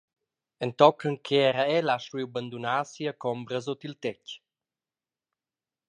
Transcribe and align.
Entochen 0.67 1.17
che 1.25 1.37
era 1.49 1.63
el 1.77 1.87
ha 1.95 1.99
stuiu 2.05 2.27
bandunar 2.35 2.81
sia 2.93 3.13
combra 3.23 3.57
sut 3.65 3.85
il 3.87 3.95
tetg. 4.03 4.27